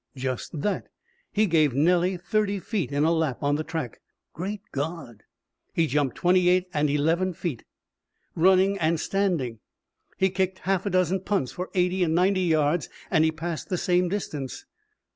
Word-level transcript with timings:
"Just 0.15 0.61
that. 0.63 0.87
He 1.31 1.45
gave 1.45 1.75
Nellie 1.75 2.17
thirty 2.17 2.59
feet 2.59 2.91
in 2.91 3.03
a 3.03 3.11
lap 3.11 3.43
on 3.43 3.53
the 3.55 3.63
track." 3.63 4.01
"Great 4.33 4.61
God!" 4.71 5.21
"He 5.73 5.85
jumped 5.85 6.15
twenty 6.15 6.49
eight 6.49 6.65
and 6.73 6.89
eleven 6.89 7.33
feet 7.33 7.65
running 8.33 8.79
and 8.79 8.99
standing. 8.99 9.59
He 10.17 10.31
kicked 10.31 10.57
half 10.65 10.87
a 10.87 10.89
dozen 10.89 11.19
punts 11.19 11.51
for 11.51 11.69
eighty 11.75 12.01
and 12.03 12.15
ninety 12.15 12.41
yards 12.41 12.89
and 13.11 13.23
he 13.23 13.31
passed 13.31 13.69
the 13.69 13.77
same 13.77 14.09
distance." 14.09 14.65